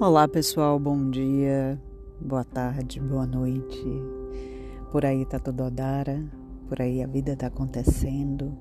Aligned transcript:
Olá 0.00 0.26
pessoal, 0.26 0.78
bom 0.78 1.10
dia, 1.10 1.78
boa 2.18 2.42
tarde, 2.42 2.98
boa 2.98 3.26
noite. 3.26 3.84
Por 4.90 5.04
aí 5.04 5.26
tá 5.26 5.38
tudo 5.38 5.62
odara, 5.64 6.24
por 6.70 6.80
aí 6.80 7.02
a 7.02 7.06
vida 7.06 7.36
tá 7.36 7.48
acontecendo. 7.48 8.56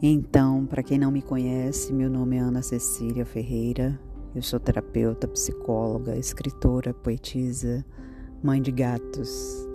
Então, 0.00 0.64
para 0.64 0.80
quem 0.80 0.96
não 0.96 1.10
me 1.10 1.22
conhece, 1.22 1.92
meu 1.92 2.08
nome 2.08 2.36
é 2.36 2.38
Ana 2.38 2.62
Cecília 2.62 3.26
Ferreira. 3.26 3.98
Eu 4.32 4.42
sou 4.42 4.60
terapeuta, 4.60 5.26
psicóloga, 5.26 6.16
escritora, 6.16 6.94
poetisa, 6.94 7.84
mãe 8.40 8.62
de 8.62 8.70
gatos 8.70 9.68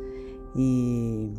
e 0.56 1.30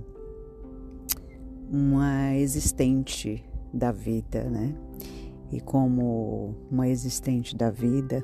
uma 1.70 2.37
existente 2.37 3.43
da 3.73 3.91
vida, 3.91 4.45
né? 4.51 4.77
E 5.51 5.62
como 5.62 6.55
uma 6.70 6.87
existente 6.87 7.56
da 7.56 7.70
vida, 7.70 8.23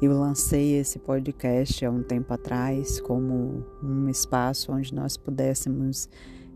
eu 0.00 0.12
lancei 0.12 0.74
esse 0.78 0.98
podcast 0.98 1.84
há 1.84 1.90
um 1.90 2.02
tempo 2.02 2.32
atrás 2.32 3.00
como 3.00 3.64
um 3.82 4.08
espaço 4.10 4.70
onde 4.70 4.94
nós 4.94 5.16
pudéssemos 5.16 6.08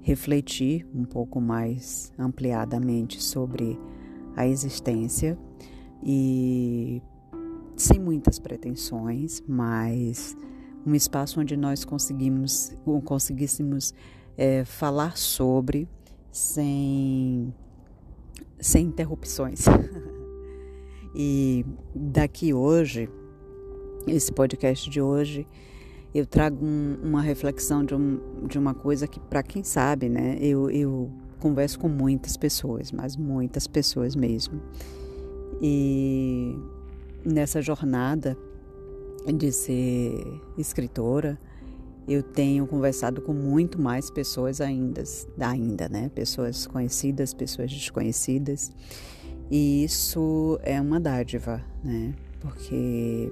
refletir 0.02 0.86
um 0.94 1.04
pouco 1.04 1.40
mais 1.40 2.12
ampliadamente 2.18 3.22
sobre 3.22 3.78
a 4.36 4.46
existência 4.46 5.38
e 6.02 7.02
sem 7.76 7.98
muitas 7.98 8.38
pretensões, 8.38 9.42
mas 9.48 10.36
um 10.86 10.94
espaço 10.94 11.40
onde 11.40 11.56
nós 11.56 11.84
conseguimos, 11.84 12.74
conseguíssemos 13.04 13.94
é, 14.36 14.64
falar 14.66 15.16
sobre 15.16 15.88
sem, 16.30 17.54
sem 18.58 18.86
interrupções. 18.86 19.64
e 21.14 21.64
daqui 21.94 22.52
hoje 22.52 23.08
esse 24.06 24.32
podcast 24.32 24.88
de 24.88 25.00
hoje, 25.00 25.46
eu 26.14 26.26
trago 26.26 26.64
um, 26.64 26.98
uma 27.02 27.22
reflexão 27.22 27.84
de, 27.84 27.94
um, 27.94 28.20
de 28.46 28.58
uma 28.58 28.74
coisa 28.74 29.06
que, 29.06 29.20
para 29.20 29.42
quem 29.42 29.62
sabe, 29.62 30.08
né, 30.08 30.36
eu, 30.40 30.70
eu 30.70 31.10
converso 31.38 31.78
com 31.78 31.88
muitas 31.88 32.36
pessoas, 32.36 32.92
mas 32.92 33.16
muitas 33.16 33.66
pessoas 33.66 34.16
mesmo. 34.16 34.60
E 35.62 36.56
nessa 37.24 37.60
jornada 37.60 38.36
de 39.26 39.52
ser 39.52 40.40
escritora, 40.56 41.38
eu 42.08 42.22
tenho 42.22 42.66
conversado 42.66 43.20
com 43.20 43.32
muito 43.32 43.80
mais 43.80 44.10
pessoas 44.10 44.60
ainda, 44.60 45.02
ainda, 45.38 45.88
né? 45.88 46.10
Pessoas 46.14 46.66
conhecidas, 46.66 47.32
pessoas 47.32 47.70
desconhecidas. 47.70 48.72
E 49.50 49.84
isso 49.84 50.58
é 50.62 50.80
uma 50.80 50.98
dádiva, 50.98 51.62
né? 51.84 52.14
Porque 52.40 53.30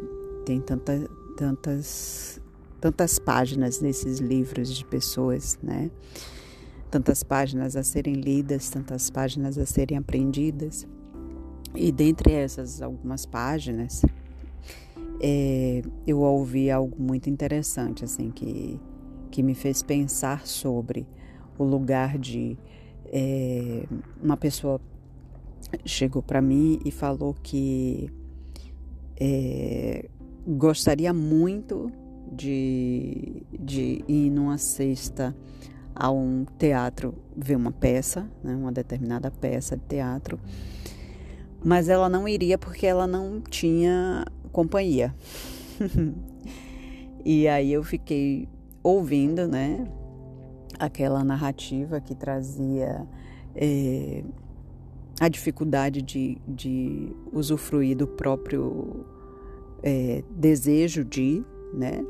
tem 0.48 0.62
tanta, 0.62 1.10
tantas, 1.36 2.40
tantas 2.80 3.18
páginas 3.18 3.82
nesses 3.82 4.18
livros 4.18 4.74
de 4.74 4.82
pessoas, 4.82 5.58
né? 5.62 5.90
Tantas 6.90 7.22
páginas 7.22 7.76
a 7.76 7.82
serem 7.82 8.14
lidas, 8.14 8.70
tantas 8.70 9.10
páginas 9.10 9.58
a 9.58 9.66
serem 9.66 9.98
aprendidas. 9.98 10.88
E 11.74 11.92
dentre 11.92 12.32
essas 12.32 12.80
algumas 12.80 13.26
páginas, 13.26 14.00
é, 15.20 15.82
eu 16.06 16.20
ouvi 16.20 16.70
algo 16.70 16.96
muito 16.98 17.28
interessante, 17.28 18.02
assim, 18.02 18.30
que, 18.30 18.80
que 19.30 19.42
me 19.42 19.54
fez 19.54 19.82
pensar 19.82 20.46
sobre 20.46 21.06
o 21.58 21.64
lugar 21.64 22.16
de 22.16 22.56
é, 23.04 23.84
uma 24.22 24.38
pessoa 24.38 24.80
chegou 25.84 26.22
para 26.22 26.40
mim 26.40 26.80
e 26.86 26.90
falou 26.90 27.34
que 27.42 28.10
é, 29.20 30.08
gostaria 30.48 31.12
muito 31.12 31.92
de, 32.32 33.42
de 33.52 34.02
ir 34.08 34.30
numa 34.30 34.56
sexta 34.56 35.36
a 35.94 36.10
um 36.10 36.46
teatro 36.58 37.14
ver 37.36 37.56
uma 37.56 37.72
peça, 37.72 38.30
né, 38.42 38.54
uma 38.54 38.72
determinada 38.72 39.30
peça 39.30 39.76
de 39.76 39.82
teatro, 39.84 40.40
mas 41.62 41.88
ela 41.88 42.08
não 42.08 42.26
iria 42.26 42.56
porque 42.56 42.86
ela 42.86 43.06
não 43.06 43.40
tinha 43.40 44.24
companhia. 44.50 45.14
e 47.24 47.46
aí 47.46 47.72
eu 47.72 47.82
fiquei 47.82 48.48
ouvindo, 48.82 49.46
né, 49.46 49.86
aquela 50.78 51.22
narrativa 51.22 52.00
que 52.00 52.14
trazia 52.14 53.06
é, 53.54 54.24
a 55.20 55.28
dificuldade 55.28 56.00
de, 56.00 56.38
de 56.46 57.12
usufruir 57.32 57.96
do 57.96 58.06
próprio 58.06 59.04
é, 59.82 60.22
desejo 60.30 61.04
de, 61.04 61.44
né? 61.72 62.04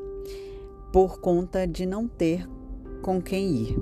Por 0.92 1.20
conta 1.20 1.66
de 1.66 1.86
não 1.86 2.08
ter 2.08 2.48
com 3.02 3.20
quem 3.20 3.54
ir. 3.54 3.76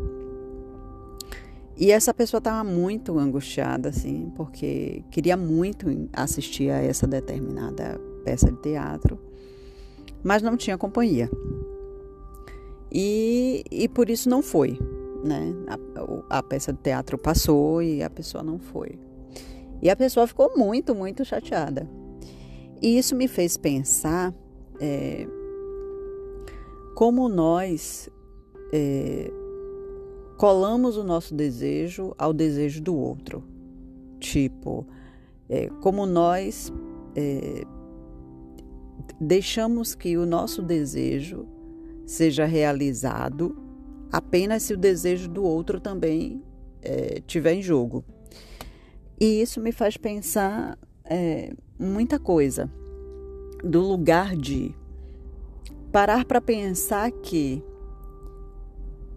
E 1.78 1.90
essa 1.90 2.14
pessoa 2.14 2.38
estava 2.38 2.64
muito 2.64 3.18
angustiada, 3.18 3.90
assim, 3.90 4.32
porque 4.34 5.04
queria 5.10 5.36
muito 5.36 5.86
assistir 6.12 6.70
a 6.70 6.82
essa 6.82 7.06
determinada 7.06 8.00
peça 8.24 8.50
de 8.50 8.58
teatro, 8.58 9.18
mas 10.24 10.42
não 10.42 10.56
tinha 10.56 10.78
companhia. 10.78 11.30
E, 12.90 13.62
e 13.70 13.88
por 13.88 14.08
isso 14.08 14.28
não 14.28 14.42
foi, 14.42 14.78
né? 15.22 15.52
A, 15.68 16.38
a 16.38 16.42
peça 16.42 16.72
de 16.72 16.78
teatro 16.78 17.18
passou 17.18 17.82
e 17.82 18.02
a 18.02 18.08
pessoa 18.08 18.42
não 18.42 18.58
foi. 18.58 18.98
E 19.82 19.90
a 19.90 19.96
pessoa 19.96 20.26
ficou 20.26 20.56
muito, 20.56 20.94
muito 20.94 21.24
chateada. 21.26 21.86
E 22.80 22.98
isso 22.98 23.16
me 23.16 23.26
fez 23.26 23.56
pensar 23.56 24.34
é, 24.80 25.26
como 26.94 27.28
nós 27.28 28.08
é, 28.72 29.30
colamos 30.36 30.96
o 30.96 31.04
nosso 31.04 31.34
desejo 31.34 32.14
ao 32.18 32.32
desejo 32.32 32.82
do 32.82 32.96
outro. 32.96 33.42
Tipo, 34.18 34.86
é, 35.48 35.68
como 35.80 36.06
nós 36.06 36.72
é, 37.14 37.64
deixamos 39.20 39.94
que 39.94 40.16
o 40.16 40.26
nosso 40.26 40.62
desejo 40.62 41.46
seja 42.04 42.44
realizado 42.44 43.56
apenas 44.12 44.62
se 44.62 44.74
o 44.74 44.76
desejo 44.76 45.28
do 45.28 45.42
outro 45.42 45.80
também 45.80 46.42
é, 46.82 47.20
tiver 47.26 47.54
em 47.54 47.62
jogo. 47.62 48.04
E 49.18 49.40
isso 49.40 49.60
me 49.60 49.72
faz 49.72 49.96
pensar 49.96 50.78
é, 51.08 51.52
muita 51.78 52.18
coisa 52.18 52.70
do 53.62 53.80
lugar 53.80 54.36
de 54.36 54.74
parar 55.92 56.24
para 56.24 56.40
pensar 56.40 57.10
que 57.10 57.62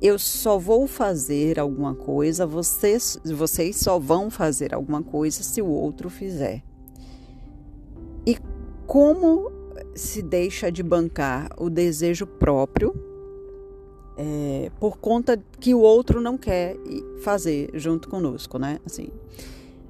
eu 0.02 0.18
só 0.18 0.58
vou 0.58 0.88
fazer 0.88 1.60
alguma 1.60 1.94
coisa, 1.94 2.46
vocês, 2.46 3.20
vocês 3.26 3.76
só 3.76 4.00
vão 4.00 4.30
fazer 4.30 4.74
alguma 4.74 5.04
coisa 5.04 5.44
se 5.44 5.62
o 5.62 5.68
outro 5.68 6.10
fizer. 6.10 6.64
E 8.26 8.38
como 8.88 9.52
se 9.94 10.22
deixa 10.22 10.72
de 10.72 10.82
bancar 10.82 11.50
o 11.58 11.70
desejo 11.70 12.26
próprio 12.26 12.94
é, 14.18 14.70
por 14.80 14.98
conta 14.98 15.42
que 15.60 15.74
o 15.74 15.80
outro 15.80 16.20
não 16.20 16.38
quer 16.38 16.76
fazer 17.22 17.70
junto 17.74 18.10
conosco, 18.10 18.58
né? 18.58 18.80
Assim, 18.86 19.10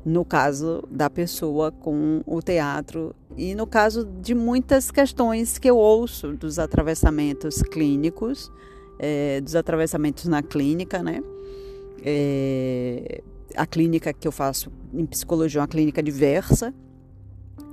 no 0.05 0.23
caso 0.23 0.83
da 0.89 1.09
pessoa 1.09 1.71
com 1.71 2.21
o 2.25 2.41
teatro 2.41 3.15
e 3.37 3.53
no 3.53 3.67
caso 3.67 4.05
de 4.05 4.33
muitas 4.33 4.91
questões 4.91 5.57
que 5.57 5.69
eu 5.69 5.77
ouço 5.77 6.33
dos 6.33 6.57
atravessamentos 6.59 7.61
clínicos, 7.61 8.51
é, 8.97 9.41
dos 9.41 9.55
atravessamentos 9.55 10.25
na 10.25 10.41
clínica, 10.41 11.03
né? 11.03 11.21
É, 12.03 13.21
a 13.55 13.65
clínica 13.65 14.13
que 14.13 14.27
eu 14.27 14.31
faço 14.31 14.71
em 14.93 15.05
psicologia 15.05 15.59
é 15.59 15.61
uma 15.61 15.67
clínica 15.67 16.01
diversa 16.01 16.73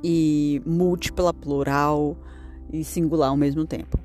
e 0.03 0.61
múltipla, 0.65 1.33
plural 1.33 2.17
e 2.73 2.85
singular 2.85 3.31
ao 3.31 3.37
mesmo 3.37 3.67
tempo. 3.67 3.99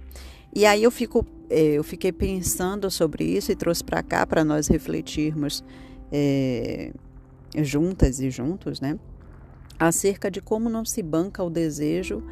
E 0.54 0.66
aí 0.66 0.84
eu 0.84 0.92
fico, 0.92 1.26
é, 1.50 1.74
eu 1.74 1.84
fiquei 1.84 2.12
pensando 2.12 2.90
sobre 2.92 3.24
isso 3.24 3.52
e 3.52 3.56
trouxe 3.56 3.84
para 3.84 4.04
cá 4.04 4.26
para 4.26 4.44
nós 4.44 4.68
refletirmos. 4.68 5.64
É, 6.12 6.92
juntas 7.58 8.20
e 8.20 8.30
juntos, 8.30 8.80
né? 8.80 9.00
Acerca 9.80 10.30
de 10.30 10.42
como 10.42 10.70
não 10.70 10.86
se 10.86 11.02
banca 11.02 11.44
o 11.44 11.50
desejo 11.50 12.24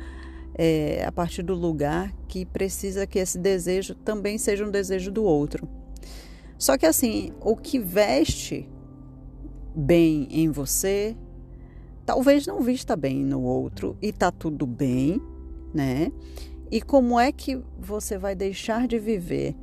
é, 0.56 1.04
a 1.06 1.12
partir 1.12 1.44
do 1.44 1.56
lugar 1.56 2.14
que 2.28 2.46
precisa 2.46 3.08
que 3.08 3.20
esse 3.20 3.38
desejo 3.38 3.96
também 3.96 4.38
seja 4.38 4.66
um 4.66 4.72
desejo 4.72 5.12
do 5.12 5.24
outro. 5.24 5.68
Só 6.58 6.78
que 6.78 6.86
assim, 6.86 7.32
o 7.40 7.56
que 7.56 7.80
veste 7.80 8.70
bem 9.76 10.28
em 10.30 10.50
você, 10.50 11.16
talvez 12.06 12.46
não 12.46 12.62
vista 12.62 12.96
bem 12.96 13.24
no 13.24 13.42
outro 13.42 13.98
e 14.02 14.12
tá 14.12 14.32
tudo 14.32 14.68
bem, 14.68 15.22
né? 15.74 16.12
E 16.70 16.82
como 16.82 17.20
é 17.20 17.32
que 17.32 17.62
você 17.80 18.18
vai 18.18 18.36
deixar 18.36 18.88
de 18.88 19.00
viver 19.00 19.56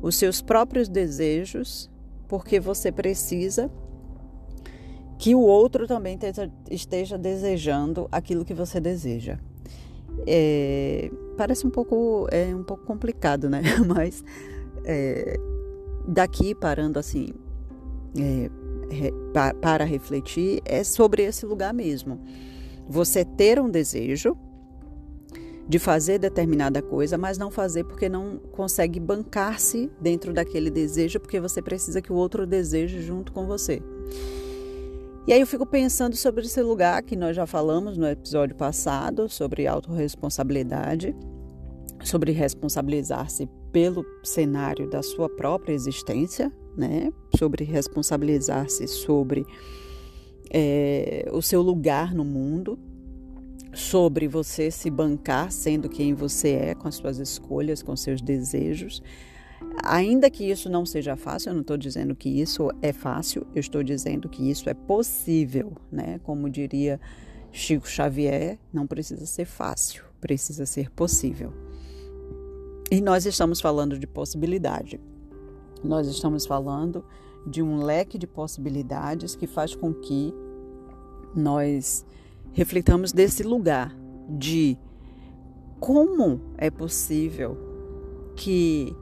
os 0.00 0.16
seus 0.16 0.42
próprios 0.42 0.88
desejos 0.88 1.90
porque 2.28 2.60
você 2.60 2.92
precisa 2.92 3.70
que 5.22 5.36
o 5.36 5.40
outro 5.40 5.86
também 5.86 6.18
esteja 6.68 7.16
desejando 7.16 8.08
aquilo 8.10 8.44
que 8.44 8.52
você 8.52 8.80
deseja. 8.80 9.38
É, 10.26 11.12
parece 11.36 11.64
um 11.64 11.70
pouco, 11.70 12.26
é, 12.32 12.52
um 12.52 12.64
pouco 12.64 12.84
complicado, 12.84 13.48
né? 13.48 13.62
Mas 13.86 14.24
é, 14.84 15.38
daqui 16.08 16.56
parando 16.56 16.98
assim 16.98 17.28
é, 18.18 18.50
para, 19.32 19.54
para 19.54 19.84
refletir 19.84 20.60
é 20.64 20.82
sobre 20.82 21.22
esse 21.22 21.46
lugar 21.46 21.72
mesmo. 21.72 22.18
Você 22.88 23.24
ter 23.24 23.60
um 23.60 23.70
desejo 23.70 24.36
de 25.68 25.78
fazer 25.78 26.18
determinada 26.18 26.82
coisa, 26.82 27.16
mas 27.16 27.38
não 27.38 27.48
fazer 27.48 27.84
porque 27.84 28.08
não 28.08 28.38
consegue 28.50 28.98
bancar-se 28.98 29.88
dentro 30.00 30.32
daquele 30.32 30.68
desejo, 30.68 31.20
porque 31.20 31.38
você 31.38 31.62
precisa 31.62 32.02
que 32.02 32.12
o 32.12 32.16
outro 32.16 32.44
deseje 32.44 33.00
junto 33.00 33.32
com 33.32 33.46
você. 33.46 33.80
E 35.24 35.32
aí 35.32 35.40
eu 35.40 35.46
fico 35.46 35.64
pensando 35.64 36.16
sobre 36.16 36.44
esse 36.44 36.60
lugar 36.60 37.00
que 37.04 37.14
nós 37.14 37.36
já 37.36 37.46
falamos 37.46 37.96
no 37.96 38.08
episódio 38.08 38.56
passado, 38.56 39.28
sobre 39.28 39.68
autorresponsabilidade, 39.68 41.14
sobre 42.02 42.32
responsabilizar-se 42.32 43.48
pelo 43.70 44.04
cenário 44.24 44.90
da 44.90 45.00
sua 45.00 45.28
própria 45.28 45.72
existência, 45.72 46.52
né? 46.76 47.12
Sobre 47.38 47.62
responsabilizar-se 47.62 48.88
sobre 48.88 49.46
é, 50.50 51.30
o 51.32 51.40
seu 51.40 51.62
lugar 51.62 52.12
no 52.12 52.24
mundo, 52.24 52.76
sobre 53.72 54.26
você 54.26 54.72
se 54.72 54.90
bancar 54.90 55.52
sendo 55.52 55.88
quem 55.88 56.14
você 56.14 56.50
é, 56.50 56.74
com 56.74 56.88
as 56.88 56.96
suas 56.96 57.18
escolhas, 57.18 57.80
com 57.80 57.94
seus 57.94 58.20
desejos. 58.20 59.00
Ainda 59.84 60.30
que 60.30 60.48
isso 60.48 60.70
não 60.70 60.86
seja 60.86 61.16
fácil, 61.16 61.50
eu 61.50 61.54
não 61.54 61.60
estou 61.62 61.76
dizendo 61.76 62.14
que 62.14 62.28
isso 62.28 62.70
é 62.80 62.92
fácil, 62.92 63.46
eu 63.54 63.60
estou 63.60 63.82
dizendo 63.82 64.28
que 64.28 64.48
isso 64.48 64.70
é 64.70 64.74
possível, 64.74 65.72
né? 65.90 66.20
Como 66.22 66.48
diria 66.48 67.00
Chico 67.50 67.88
Xavier, 67.88 68.58
não 68.72 68.86
precisa 68.86 69.26
ser 69.26 69.44
fácil, 69.44 70.04
precisa 70.20 70.64
ser 70.64 70.90
possível. 70.90 71.52
E 72.90 73.00
nós 73.00 73.26
estamos 73.26 73.60
falando 73.60 73.98
de 73.98 74.06
possibilidade. 74.06 75.00
Nós 75.82 76.06
estamos 76.06 76.46
falando 76.46 77.04
de 77.46 77.62
um 77.62 77.82
leque 77.82 78.18
de 78.18 78.26
possibilidades 78.26 79.34
que 79.34 79.46
faz 79.46 79.74
com 79.74 79.92
que 79.92 80.32
nós 81.34 82.04
reflitamos 82.52 83.12
desse 83.12 83.42
lugar 83.42 83.96
de 84.28 84.78
como 85.80 86.40
é 86.56 86.70
possível 86.70 87.56
que 88.36 88.94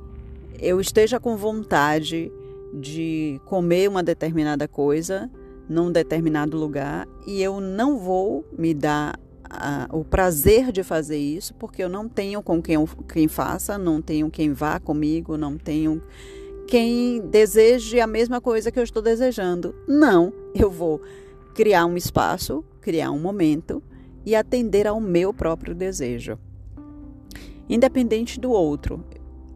eu 0.61 0.81
esteja 0.81 1.19
com 1.19 1.37
vontade 1.37 2.31
de 2.73 3.41
comer 3.47 3.89
uma 3.89 4.03
determinada 4.03 4.69
coisa 4.69 5.31
num 5.69 5.91
determinado 5.91 6.57
lugar 6.57 7.09
e 7.27 7.43
eu 7.43 7.61
não 7.61 7.99
vou 7.99 8.45
me 8.57 8.75
dar 8.75 9.19
a, 9.49 9.89
o 9.93 10.05
prazer 10.05 10.71
de 10.71 10.83
fazer 10.83 11.19
isso 11.19 11.55
porque 11.55 11.83
eu 11.83 11.89
não 11.89 12.09
tenho 12.09 12.43
com 12.43 12.63
quem, 12.63 12.77
quem 13.13 13.27
faça, 13.27 13.77
não 13.77 14.01
tenho 14.01 14.31
quem 14.31 14.53
vá 14.53 14.79
comigo, 14.79 15.37
não 15.37 15.57
tenho 15.57 16.03
quem 16.69 17.21
deseje 17.21 17.99
a 17.99 18.07
mesma 18.07 18.41
coisa 18.41 18.71
que 18.71 18.79
eu 18.79 18.85
estou 18.85 19.03
desejando. 19.03 19.75
Não, 19.89 20.33
eu 20.55 20.71
vou 20.71 21.01
criar 21.55 21.85
um 21.87 21.97
espaço, 21.97 22.65
criar 22.81 23.11
um 23.11 23.19
momento 23.19 23.83
e 24.25 24.37
atender 24.37 24.87
ao 24.87 25.01
meu 25.01 25.35
próprio 25.35 25.75
desejo. 25.75 26.39
Independente 27.69 28.39
do 28.39 28.51
outro. 28.51 29.05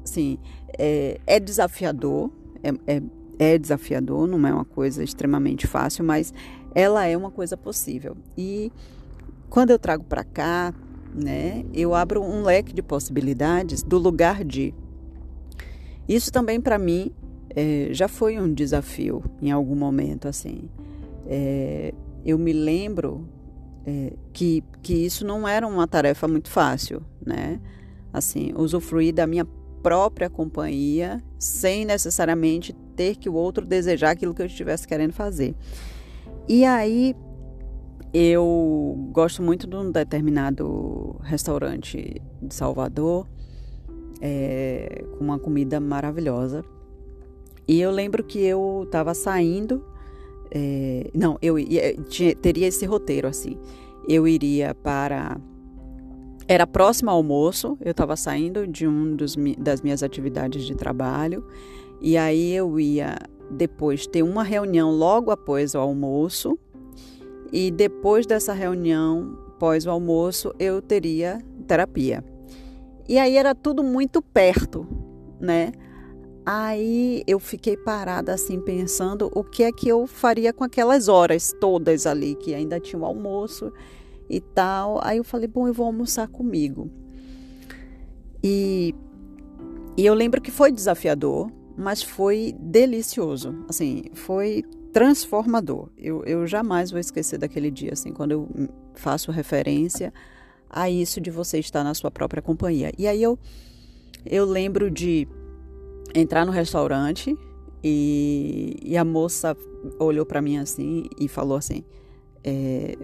Sim, 0.05 0.39
é, 0.79 1.21
é 1.26 1.41
desafiador, 1.41 2.31
é, 2.62 2.97
é, 2.97 3.03
é 3.38 3.59
desafiador, 3.59 4.26
não 4.26 4.47
é 4.47 4.53
uma 4.53 4.65
coisa 4.65 5.03
extremamente 5.03 5.67
fácil, 5.67 6.05
mas 6.05 6.32
ela 6.75 7.05
é 7.06 7.17
uma 7.17 7.31
coisa 7.31 7.56
possível. 7.56 8.17
E 8.37 8.73
quando 9.49 9.71
eu 9.71 9.79
trago 9.79 10.05
para 10.05 10.25
cá, 10.25 10.75
né, 11.15 11.65
eu 11.73 11.94
abro 11.94 12.23
um 12.23 12.43
leque 12.43 12.73
de 12.73 12.82
possibilidades 12.82 13.82
do 13.82 13.99
lugar 13.99 14.44
de. 14.44 14.75
Isso 16.09 16.32
também 16.32 16.61
para 16.61 16.76
mim 16.76 17.12
é, 17.55 17.88
já 17.93 18.09
foi 18.09 18.38
um 18.38 18.53
desafio 18.53 19.23
em 19.41 19.50
algum 19.50 19.76
momento 19.76 20.26
assim. 20.26 20.69
É, 21.26 21.94
eu 22.25 22.38
me 22.38 22.53
lembro 22.53 23.26
é, 23.87 24.12
que, 24.32 24.62
que 24.82 24.94
isso 24.94 25.25
não 25.25 25.47
era 25.47 25.67
uma 25.67 25.87
tarefa 25.87 26.26
muito 26.26 26.50
fácil, 26.50 27.03
né? 27.25 27.61
Assim, 28.12 28.53
usufruir 28.56 29.15
da 29.15 29.26
minha 29.26 29.47
própria 29.85 30.31
companhia 30.31 31.23
sem 31.39 31.85
necessariamente 31.85 32.73
ter 32.97 33.17
que 33.17 33.29
o 33.29 33.35
outro 33.35 33.67
desejar 33.67 34.13
aquilo 34.13 34.33
que 34.33 34.41
eu 34.41 34.47
estivesse 34.47 34.89
querendo 34.89 35.13
fazer. 35.13 35.55
E 36.49 36.65
aí 36.65 37.15
eu 38.15 38.97
gosto 39.13 39.43
muito 39.43 39.67
de 39.67 39.77
um 39.77 39.91
determinado 39.91 41.17
restaurante 41.23 42.23
de 42.41 42.55
Salvador 42.55 43.29
é, 44.23 45.05
com 45.19 45.25
uma 45.25 45.39
comida 45.39 45.79
maravilhosa. 45.79 46.65
E 47.69 47.79
eu 47.79 47.91
lembro 47.91 48.25
que 48.25 48.39
eu 48.39 48.85
estava 48.87 49.13
saindo, 49.13 49.85
é, 50.51 51.11
não, 51.15 51.39
eu 51.43 51.59
ia, 51.59 51.95
tinha, 52.05 52.35
teria 52.35 52.69
esse 52.69 52.87
roteiro 52.87 53.29
assim. 53.29 53.59
Eu 54.09 54.27
iria 54.27 54.75
para 54.75 55.39
era 56.46 56.67
próximo 56.67 57.11
ao 57.11 57.17
almoço, 57.17 57.76
eu 57.81 57.93
estava 57.93 58.17
saindo 58.17 58.67
de 58.67 58.87
um 58.87 59.17
dos, 59.17 59.37
das 59.58 59.81
minhas 59.81 60.02
atividades 60.02 60.64
de 60.64 60.75
trabalho 60.75 61.46
e 62.00 62.17
aí 62.17 62.52
eu 62.52 62.79
ia 62.79 63.17
depois 63.50 64.06
ter 64.06 64.23
uma 64.23 64.43
reunião 64.43 64.91
logo 64.91 65.31
após 65.31 65.75
o 65.75 65.79
almoço 65.79 66.58
e 67.52 67.70
depois 67.70 68.26
dessa 68.26 68.52
reunião, 68.52 69.38
pós 69.58 69.87
o 69.87 69.91
almoço, 69.91 70.52
eu 70.58 70.82
teria 70.82 71.41
terapia. 71.67 72.25
E 73.08 73.19
aí 73.19 73.37
era 73.37 73.55
tudo 73.55 73.82
muito 73.82 74.20
perto, 74.20 74.87
né? 75.40 75.73
Aí 76.44 77.23
eu 77.26 77.38
fiquei 77.38 77.76
parada 77.76 78.35
assim 78.35 78.61
pensando 78.61 79.31
o 79.35 79.43
que 79.43 79.62
é 79.62 79.73
que 79.73 79.88
eu 79.88 80.06
faria 80.06 80.52
com 80.52 80.64
aquelas 80.64 81.08
horas 81.08 81.55
todas 81.58 82.06
ali 82.06 82.35
que 82.35 82.55
ainda 82.55 82.79
tinha 82.79 83.00
o 83.00 83.05
almoço 83.05 83.73
e 84.29 84.41
tal. 84.41 85.00
Aí 85.03 85.19
eu 85.19 85.25
falei, 85.25 85.49
bom, 85.49 85.67
eu 85.67 85.75
vou 85.75 85.87
almoçar 85.87 86.29
comigo. 86.29 86.91
E, 88.43 88.94
e 89.97 90.05
eu 90.05 90.15
lembro 90.15 90.41
que 90.41 90.50
foi 90.50 90.71
desafiador, 90.71 91.50
mas 91.76 92.03
foi 92.03 92.55
delicioso. 92.59 93.65
Assim, 93.69 94.05
foi 94.15 94.65
transformador. 94.93 95.88
Eu, 95.99 96.25
eu 96.25 96.47
jamais 96.47 96.91
vou 96.91 97.00
esquecer 97.00 97.38
daquele 97.38 97.71
dia, 97.71 97.93
assim, 97.93 98.12
quando 98.12 98.31
eu 98.32 98.49
faço 98.95 99.33
referência 99.33 100.12
a 100.71 100.90
isso 100.90 101.21
de 101.21 101.31
você 101.31 101.59
estar 101.59 101.83
na 101.85 101.95
sua 101.95 102.11
própria 102.11 102.43
companhia. 102.43 102.93
E 102.99 103.07
aí 103.07 103.23
eu, 103.23 103.38
eu 104.26 104.45
lembro 104.45 104.90
de 104.90 105.26
entrar 106.14 106.45
no 106.45 106.52
restaurante 106.52 107.37
e, 107.83 108.76
e 108.83 108.97
a 108.97 109.04
moça 109.04 109.57
olhou 109.99 110.25
para 110.25 110.40
mim 110.40 110.59
assim 110.59 111.04
e 111.19 111.28
falou 111.28 111.57
assim: 111.57 111.85
é, 112.43 112.97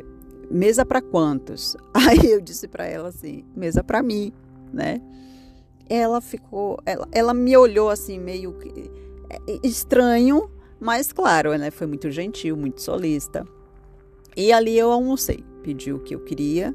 mesa 0.51 0.85
para 0.85 1.01
quantos? 1.01 1.77
Aí 1.95 2.31
eu 2.31 2.41
disse 2.41 2.67
para 2.67 2.87
ela 2.87 3.09
assim, 3.09 3.45
mesa 3.55 3.85
para 3.85 4.03
mim, 4.03 4.33
né? 4.73 5.01
Ela 5.89 6.21
ficou, 6.21 6.79
ela, 6.85 7.09
ela 7.13 7.35
me 7.35 7.57
olhou 7.57 7.89
assim 7.91 8.19
meio 8.19 8.57
é, 9.29 9.39
estranho, 9.63 10.51
mas 10.79 11.13
claro, 11.13 11.57
né? 11.57 11.71
Foi 11.71 11.87
muito 11.87 12.11
gentil, 12.11 12.57
muito 12.57 12.83
solista. 12.83 13.47
E 14.37 14.53
ali 14.53 14.79
eu 14.79 14.91
almocei, 14.91 15.45
pedi 15.63 15.93
o 15.93 15.99
que 15.99 16.15
eu 16.15 16.21
queria, 16.21 16.75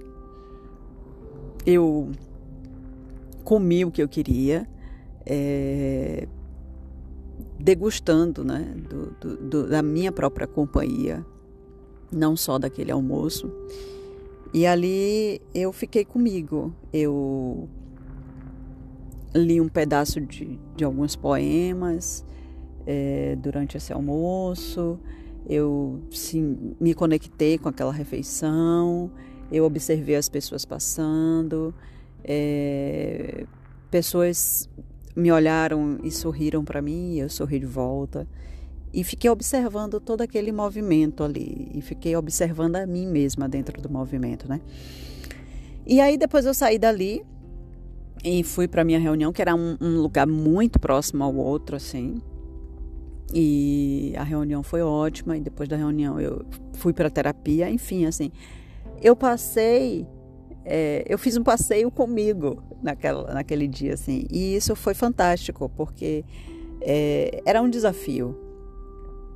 eu 1.66 2.12
comi 3.44 3.86
o 3.86 3.92
que 3.92 4.04
eu 4.04 4.08
queria, 4.08 4.68
é, 5.26 6.28
degustando, 7.60 8.44
né? 8.44 8.76
Do, 8.90 9.12
do, 9.20 9.38
do, 9.38 9.70
da 9.70 9.82
minha 9.82 10.12
própria 10.12 10.46
companhia, 10.46 11.26
não 12.12 12.36
só 12.36 12.58
daquele 12.58 12.92
almoço. 12.92 13.52
E 14.54 14.66
ali 14.66 15.42
eu 15.54 15.74
fiquei 15.74 16.06
comigo. 16.06 16.74
Eu 16.94 17.68
li 19.36 19.60
um 19.60 19.68
pedaço 19.68 20.22
de, 20.22 20.58
de 20.76 20.86
alguns 20.86 21.16
poemas 21.16 22.26
é, 22.88 23.36
durante 23.36 23.76
esse 23.76 23.92
almoço. 23.92 24.98
Eu 25.48 26.00
sim, 26.10 26.76
me 26.80 26.94
conectei 26.94 27.58
com 27.58 27.68
aquela 27.70 27.92
refeição. 27.92 29.12
Eu 29.52 29.66
observei 29.66 30.16
as 30.16 30.30
pessoas 30.30 30.66
passando. 30.66 31.74
É, 32.24 33.46
pessoas 33.92 34.70
me 35.16 35.32
olharam 35.32 36.00
e 36.04 36.10
sorriram 36.10 36.64
para 36.64 36.82
mim. 36.82 37.18
Eu 37.18 37.30
sorri 37.30 37.60
de 37.60 37.66
volta. 37.66 38.28
E 38.96 39.04
fiquei 39.04 39.30
observando 39.30 40.00
todo 40.00 40.22
aquele 40.22 40.52
movimento 40.52 41.24
ali. 41.24 41.70
E 41.74 41.82
fiquei 41.82 42.16
observando 42.16 42.78
a 42.78 42.86
mim 42.86 43.06
mesma 43.06 43.50
dentro 43.50 43.82
do 43.82 43.90
movimento, 43.90 44.48
né? 44.48 44.62
E 45.86 46.00
aí 46.00 46.18
depois 46.18 46.46
eu 46.46 46.54
saí 46.54 46.80
dali 46.80 47.24
e 48.24 48.42
fui 48.42 48.68
para 48.68 48.86
minha 48.86 48.98
reunião, 48.98 49.34
que 49.34 49.42
era 49.42 49.54
um, 49.54 49.78
um, 49.82 49.98
lugar 49.98 50.26
muito 50.26 50.80
próximo 50.80 51.24
ao 51.26 51.36
outro, 51.36 51.76
assim. 51.76 52.22
E 53.34 54.14
a 54.18 54.24
reunião 54.24 54.64
foi 54.64 54.82
ótima. 54.82 55.36
E 55.36 55.42
depois 55.42 55.68
da 55.68 55.76
reunião 55.76 56.18
eu 56.20 56.46
fui 56.74 56.94
para 56.94 57.10
terapia. 57.10 57.70
Enfim, 57.70 58.06
assim, 58.06 58.32
eu 59.02 59.14
passei 59.14 60.08
é, 60.66 61.04
eu 61.08 61.18
fiz 61.20 61.38
um 61.38 61.44
passeio 61.44 61.92
comigo 61.92 62.64
naquela, 62.82 63.32
naquele 63.34 63.68
dia, 63.68 63.94
assim, 63.94 64.26
e 64.32 64.56
isso 64.56 64.76
foi 64.76 64.96
fantástico, 64.96 65.70
porque 65.70 66.26
é, 66.82 67.42
era 67.46 67.62
um 67.62 67.70
desafio. 67.70 68.45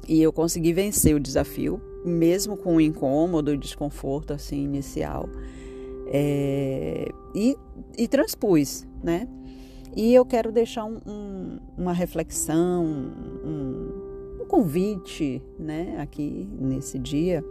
E 0.10 0.24
eu 0.24 0.34
consegui 0.34 0.74
vencer 0.74 1.16
o 1.16 1.20
desafio, 1.20 1.80
mesmo 2.04 2.58
com 2.58 2.78
o 2.78 2.82
incômodo, 2.82 3.52
o 3.52 3.58
desconforto, 3.58 4.34
assim, 4.34 4.64
inicial. 4.64 5.30
É, 6.08 7.08
e, 7.36 7.56
e 7.96 8.08
transpus, 8.08 8.88
né? 9.04 9.28
E 9.96 10.12
eu 10.12 10.26
quero 10.26 10.52
deixar 10.52 10.86
um, 10.86 10.98
um, 11.06 11.60
uma 11.78 11.94
reflexão, 11.94 12.84
um, 12.84 14.42
um 14.42 14.46
convite, 14.48 15.44
né, 15.60 15.98
aqui 16.00 16.50
nesse 16.60 16.98
dia, 16.98 17.46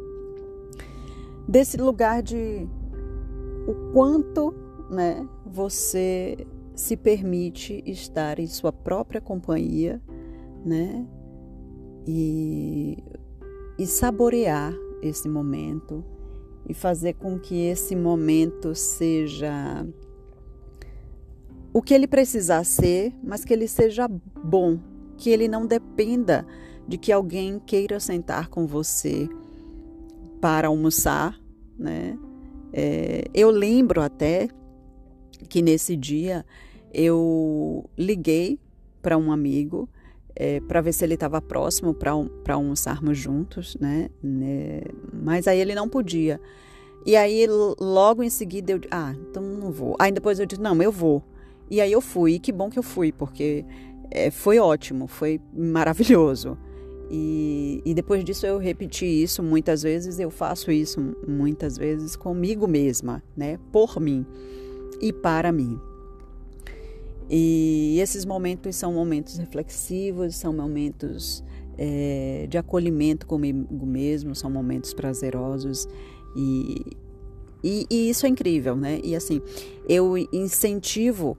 desse 1.47 1.77
lugar 1.77 2.25
de 2.25 2.67
o 3.69 3.93
quanto, 3.93 4.53
né, 4.91 5.29
você 5.47 6.45
se 6.75 6.97
permite 6.97 7.85
estar 7.87 8.41
em 8.41 8.49
sua 8.49 8.73
própria 8.73 9.21
companhia, 9.21 10.00
né, 10.65 11.07
e, 12.11 12.97
e 13.79 13.87
saborear 13.87 14.73
esse 15.03 15.29
momento 15.29 16.03
e 16.67 16.73
fazer 16.73 17.12
com 17.12 17.38
que 17.38 17.67
esse 17.67 17.95
momento 17.95 18.75
seja 18.75 19.87
o 21.71 21.83
que 21.83 21.93
ele 21.93 22.07
precisar 22.07 22.65
ser, 22.65 23.12
mas 23.23 23.45
que 23.45 23.53
ele 23.53 23.69
seja 23.69 24.09
bom, 24.09 24.79
que 25.19 25.29
ele 25.29 25.47
não 25.49 25.67
dependa 25.67 26.47
de 26.88 26.97
que 26.97 27.12
alguém 27.12 27.59
queira 27.59 28.00
sentar 28.00 28.49
com 28.49 28.67
você 28.67 29.29
para 30.41 30.69
almoçar, 30.69 31.38
né? 31.79 32.19
É, 32.73 33.25
eu 33.35 33.50
lembro 33.50 34.00
até 34.00 34.49
que 35.49 35.61
nesse 35.61 35.95
dia 35.95 36.45
eu 36.93 37.85
liguei 37.99 38.59
para 39.03 39.19
um 39.19 39.31
amigo 39.31 39.88
é, 40.40 40.61
para 40.61 40.80
ver 40.80 40.92
se 40.92 41.04
ele 41.04 41.14
estava 41.14 41.42
próximo 41.42 41.92
para 41.92 42.54
almoçarmos 42.54 43.18
juntos, 43.18 43.76
né? 43.80 44.09
né? 44.23 44.83
Mas 45.12 45.49
aí 45.49 45.59
ele 45.59 45.75
não 45.75 45.88
podia. 45.88 46.40
E 47.04 47.16
aí 47.16 47.45
logo 47.80 48.23
em 48.23 48.30
seguida 48.30 48.71
eu 48.73 48.80
ah, 48.88 49.12
então 49.28 49.42
não 49.42 49.73
vou. 49.73 49.97
Aí 49.99 50.12
depois 50.12 50.38
eu 50.38 50.47
disse 50.47 50.62
não, 50.62 50.80
eu 50.80 50.92
vou. 50.92 51.25
E 51.68 51.80
aí 51.80 51.90
eu 51.90 52.00
fui. 52.00 52.35
E 52.35 52.38
que 52.38 52.52
bom 52.52 52.71
que 52.71 52.78
eu 52.78 52.85
fui 52.85 53.11
porque 53.11 53.64
é, 54.12 54.30
foi 54.30 54.61
ótimo, 54.61 55.09
foi 55.09 55.40
maravilhoso. 55.52 56.57
E, 57.11 57.83
e 57.85 57.92
depois 57.92 58.23
disso 58.23 58.47
eu 58.47 58.59
repeti 58.59 59.07
isso 59.07 59.42
muitas 59.42 59.83
vezes, 59.83 60.21
eu 60.21 60.30
faço 60.30 60.71
isso 60.71 61.00
muitas 61.26 61.76
vezes 61.76 62.14
comigo 62.14 62.68
mesma, 62.68 63.25
né? 63.37 63.59
Por 63.73 63.99
mim 63.99 64.25
e 65.00 65.12
para 65.12 65.50
mim. 65.50 65.80
E 67.31 67.99
esses 68.01 68.25
momentos 68.25 68.77
são 68.77 68.93
momentos 68.93 69.37
reflexivos, 69.37 70.37
são 70.37 70.53
momentos 70.53 71.45
é, 71.77 72.47
de 72.49 72.57
acolhimento 72.59 73.27
comigo 73.27 73.87
mesmo, 73.87 74.35
são 74.35 74.51
momentos 74.51 74.95
prazerosos 74.95 75.87
e, 76.37 76.97
e, 77.63 77.87
e, 77.91 78.11
isso 78.11 78.27
é 78.27 78.29
incrível, 78.29 78.77
né? 78.77 79.01
E 79.03 79.15
assim, 79.15 79.41
eu 79.89 80.17
incentivo 80.33 81.37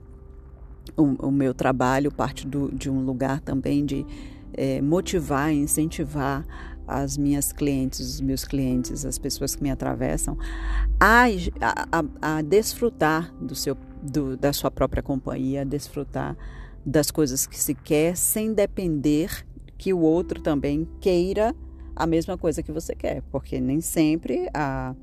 o, 0.96 1.26
o 1.26 1.30
meu 1.30 1.52
trabalho, 1.52 2.12
parte 2.12 2.46
do, 2.46 2.70
de 2.72 2.90
um 2.90 3.04
lugar 3.04 3.40
também 3.40 3.84
de 3.84 4.06
é, 4.52 4.80
motivar, 4.80 5.52
incentivar 5.52 6.46
as 6.86 7.16
minhas 7.16 7.52
clientes, 7.52 8.00
os 8.00 8.20
meus 8.20 8.44
clientes, 8.44 9.04
as 9.04 9.16
pessoas 9.16 9.54
que 9.54 9.62
me 9.62 9.70
atravessam, 9.70 10.36
a, 10.98 11.26
a, 11.60 12.38
a 12.38 12.42
desfrutar 12.42 13.32
do 13.40 13.54
seu, 13.54 13.76
do, 14.02 14.36
da 14.36 14.52
sua 14.52 14.70
própria 14.70 15.02
companhia, 15.02 15.64
desfrutar 15.64 16.36
das 16.84 17.10
coisas 17.10 17.46
que 17.46 17.58
se 17.58 17.74
quer, 17.74 18.16
sem 18.16 18.54
depender 18.54 19.46
que 19.76 19.92
o 19.92 20.00
outro 20.00 20.40
também 20.40 20.88
queira 21.00 21.54
a 21.94 22.06
mesma 22.06 22.38
coisa 22.38 22.62
que 22.62 22.72
você 22.72 22.94
quer, 22.94 23.22
porque 23.30 23.60
nem 23.60 23.80
sempre 23.80 24.48
a, 24.54 24.94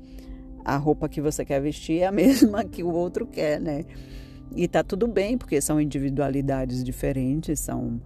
a 0.64 0.76
roupa 0.76 1.08
que 1.08 1.20
você 1.20 1.44
quer 1.44 1.60
vestir 1.60 2.00
é 2.00 2.06
a 2.06 2.12
mesma 2.12 2.64
que 2.64 2.82
o 2.82 2.92
outro 2.92 3.26
quer, 3.26 3.60
né? 3.60 3.84
E 4.56 4.66
tá 4.66 4.82
tudo 4.82 5.06
bem, 5.06 5.36
porque 5.36 5.60
são 5.60 5.80
individualidades 5.80 6.82
diferentes, 6.82 7.60
são 7.60 8.00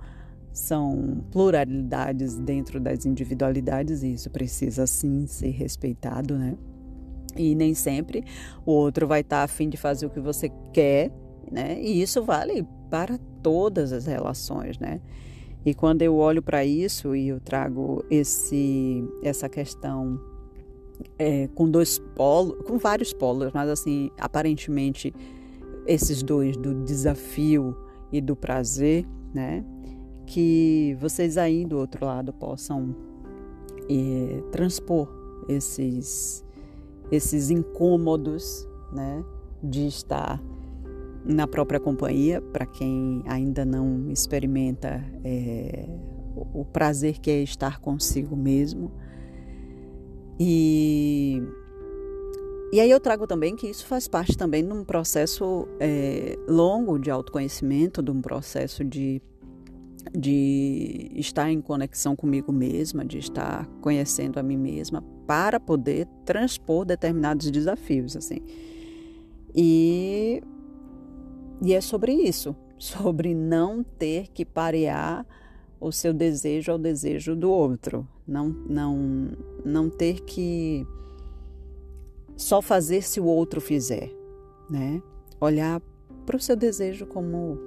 são 0.52 1.24
pluralidades 1.30 2.38
dentro 2.38 2.78
das 2.78 3.06
individualidades 3.06 4.02
e 4.02 4.12
isso 4.12 4.28
precisa 4.28 4.86
sim 4.86 5.26
ser 5.26 5.48
respeitado, 5.48 6.36
né? 6.36 6.58
E 7.36 7.54
nem 7.54 7.74
sempre 7.74 8.24
o 8.64 8.72
outro 8.72 9.06
vai 9.06 9.20
estar 9.20 9.38
tá 9.38 9.42
afim 9.44 9.68
de 9.68 9.76
fazer 9.76 10.06
o 10.06 10.10
que 10.10 10.20
você 10.20 10.50
quer, 10.72 11.10
né? 11.50 11.80
E 11.80 12.02
isso 12.02 12.22
vale 12.22 12.66
para 12.90 13.18
todas 13.42 13.92
as 13.92 14.06
relações, 14.06 14.78
né? 14.78 15.00
E 15.64 15.74
quando 15.74 16.02
eu 16.02 16.16
olho 16.16 16.42
para 16.42 16.64
isso 16.64 17.14
e 17.14 17.28
eu 17.28 17.40
trago 17.40 18.04
esse 18.10 19.04
essa 19.22 19.48
questão 19.48 20.20
é, 21.18 21.48
com 21.54 21.70
dois 21.70 21.98
polos, 22.14 22.56
com 22.66 22.78
vários 22.78 23.12
polos, 23.12 23.52
mas 23.52 23.68
assim 23.68 24.10
aparentemente 24.18 25.14
esses 25.86 26.22
dois 26.22 26.56
do 26.56 26.84
desafio 26.84 27.76
e 28.12 28.20
do 28.20 28.36
prazer, 28.36 29.06
né? 29.32 29.64
que 30.26 30.96
vocês 31.00 31.36
aí 31.36 31.64
do 31.64 31.78
outro 31.78 32.06
lado 32.06 32.32
possam 32.32 32.94
é, 33.90 34.42
transpor 34.50 35.08
esses, 35.48 36.44
esses 37.12 37.50
incômodos, 37.50 38.66
né, 38.90 39.22
de 39.62 39.86
estar 39.86 40.42
na 41.24 41.46
própria 41.46 41.78
companhia, 41.78 42.40
para 42.40 42.64
quem 42.64 43.22
ainda 43.26 43.64
não 43.64 44.10
experimenta 44.10 45.04
é, 45.22 45.88
o 46.34 46.64
prazer 46.64 47.18
que 47.20 47.30
é 47.30 47.42
estar 47.42 47.78
consigo 47.80 48.34
mesmo. 48.34 48.90
E, 50.40 51.40
e 52.72 52.80
aí 52.80 52.90
eu 52.90 52.98
trago 52.98 53.26
também 53.26 53.54
que 53.54 53.68
isso 53.68 53.86
faz 53.86 54.08
parte 54.08 54.36
também 54.36 54.66
de 54.66 54.72
um 54.72 54.82
processo 54.82 55.68
é, 55.78 56.36
longo 56.48 56.98
de 56.98 57.10
autoconhecimento, 57.10 58.02
de 58.02 58.10
um 58.10 58.22
processo 58.22 58.82
de 58.82 59.20
de 60.16 61.10
estar 61.14 61.50
em 61.50 61.60
conexão 61.60 62.16
comigo 62.16 62.52
mesma, 62.52 63.04
de 63.04 63.18
estar 63.18 63.66
conhecendo 63.80 64.38
a 64.38 64.42
mim 64.42 64.56
mesma 64.56 65.02
para 65.26 65.60
poder 65.60 66.06
transpor 66.24 66.84
determinados 66.84 67.50
desafios, 67.50 68.16
assim. 68.16 68.40
E, 69.54 70.42
e 71.62 71.72
é 71.74 71.80
sobre 71.80 72.12
isso, 72.12 72.54
sobre 72.78 73.34
não 73.34 73.82
ter 73.82 74.28
que 74.28 74.44
parear 74.44 75.26
o 75.80 75.90
seu 75.90 76.12
desejo 76.12 76.72
ao 76.72 76.78
desejo 76.78 77.34
do 77.34 77.50
outro, 77.50 78.06
não 78.26 78.48
não 78.48 79.30
não 79.64 79.90
ter 79.90 80.20
que 80.20 80.86
só 82.36 82.62
fazer 82.62 83.02
se 83.02 83.20
o 83.20 83.24
outro 83.24 83.60
fizer, 83.60 84.10
né? 84.70 85.02
Olhar 85.40 85.82
para 86.24 86.36
o 86.36 86.40
seu 86.40 86.54
desejo 86.54 87.04
como 87.06 87.58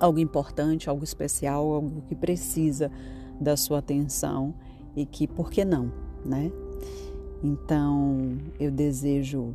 algo 0.00 0.18
importante, 0.18 0.88
algo 0.88 1.04
especial, 1.04 1.70
algo 1.70 2.02
que 2.08 2.16
precisa 2.16 2.90
da 3.38 3.56
sua 3.56 3.78
atenção 3.78 4.54
e 4.96 5.06
que, 5.06 5.28
por 5.28 5.50
que 5.50 5.64
não, 5.64 5.92
né? 6.24 6.50
Então, 7.42 8.38
eu 8.58 8.70
desejo 8.70 9.54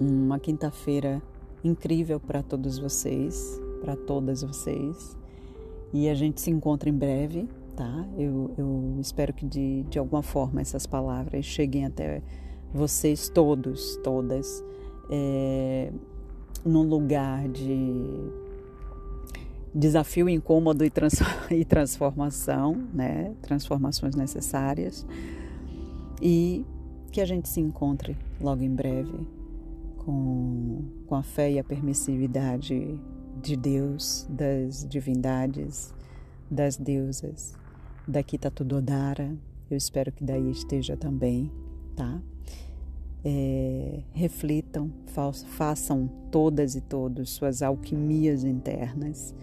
uma 0.00 0.38
quinta-feira 0.38 1.22
incrível 1.64 2.18
para 2.20 2.42
todos 2.42 2.78
vocês, 2.78 3.60
para 3.80 3.96
todas 3.96 4.42
vocês. 4.42 5.16
E 5.92 6.08
a 6.08 6.14
gente 6.14 6.40
se 6.40 6.50
encontra 6.50 6.88
em 6.88 6.94
breve, 6.94 7.48
tá? 7.76 8.06
Eu, 8.16 8.50
eu 8.56 8.96
espero 9.00 9.32
que 9.34 9.44
de, 9.44 9.82
de 9.84 9.98
alguma 9.98 10.22
forma 10.22 10.60
essas 10.60 10.86
palavras 10.86 11.44
cheguem 11.44 11.84
até 11.84 12.22
vocês 12.72 13.28
todos, 13.28 13.96
todas, 14.02 14.64
é, 15.10 15.92
num 16.64 16.82
lugar 16.82 17.46
de 17.48 18.32
desafio 19.74 20.28
incômodo 20.28 20.84
e, 20.84 20.90
trans, 20.90 21.14
transformação, 21.68 22.74
né? 22.92 23.34
Transformações 23.42 24.14
necessárias. 24.14 25.06
E 26.20 26.64
que 27.10 27.20
a 27.20 27.24
gente 27.24 27.48
se 27.48 27.60
encontre 27.60 28.16
logo 28.40 28.62
em 28.62 28.74
breve 28.74 29.26
com, 29.98 30.84
com 31.06 31.14
a 31.14 31.22
fé 31.22 31.50
e 31.50 31.58
a 31.58 31.64
permissividade 31.64 32.98
de 33.40 33.56
Deus, 33.56 34.26
das 34.28 34.86
divindades, 34.88 35.92
das 36.50 36.76
deusas. 36.76 37.54
Daqui 38.06 38.38
tá 38.38 38.50
tudo 38.50 38.76
Odara. 38.76 39.34
Eu 39.70 39.76
espero 39.76 40.12
que 40.12 40.22
daí 40.22 40.50
esteja 40.50 40.96
também, 40.96 41.50
tá? 41.96 42.20
É, 43.24 44.00
reflitam, 44.12 44.90
façam 45.46 46.10
todas 46.30 46.74
e 46.74 46.80
todos 46.80 47.30
suas 47.30 47.62
alquimias 47.62 48.42
internas 48.42 49.34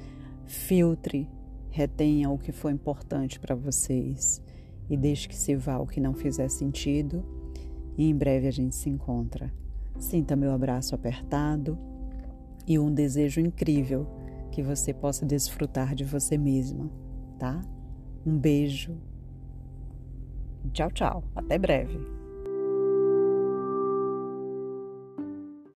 Filtre, 0.49 1.29
retenha 1.69 2.27
o 2.31 2.37
que 2.37 2.51
foi 2.51 2.71
importante 2.71 3.39
para 3.39 3.53
vocês 3.53 4.41
e 4.89 4.97
deixe 4.97 5.29
que 5.29 5.35
se 5.35 5.55
vá 5.55 5.77
o 5.77 5.85
que 5.85 6.01
não 6.01 6.15
fizer 6.15 6.49
sentido. 6.49 7.23
E 7.95 8.09
em 8.09 8.15
breve 8.15 8.47
a 8.47 8.51
gente 8.51 8.75
se 8.75 8.89
encontra. 8.89 9.53
Sinta 9.99 10.35
meu 10.35 10.51
abraço 10.51 10.95
apertado 10.95 11.77
e 12.67 12.79
um 12.79 12.91
desejo 12.91 13.39
incrível 13.39 14.07
que 14.51 14.63
você 14.63 14.91
possa 14.91 15.23
desfrutar 15.23 15.93
de 15.93 16.03
você 16.03 16.35
mesma, 16.35 16.89
tá? 17.37 17.61
Um 18.25 18.35
beijo. 18.35 18.97
Tchau, 20.73 20.89
tchau. 20.89 21.23
Até 21.35 21.59
breve. 21.59 22.18